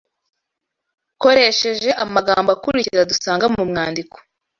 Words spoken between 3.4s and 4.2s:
mu mwandiko